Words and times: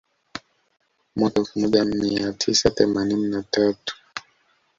Mwaka 1.15 1.39
elfu 1.39 1.59
moja 1.59 1.85
mia 1.85 2.33
tisa 2.33 2.69
themanini 2.69 3.27
na 3.27 3.43
tatu 3.43 3.95